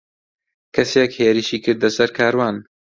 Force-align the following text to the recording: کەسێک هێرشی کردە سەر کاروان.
کەسێک 0.75 1.11
هێرشی 1.19 1.57
کردە 1.65 1.89
سەر 1.97 2.09
کاروان. 2.17 2.55